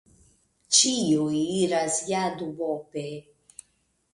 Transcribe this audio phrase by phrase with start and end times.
[0.77, 3.05] Ĉiuj iras ja duope.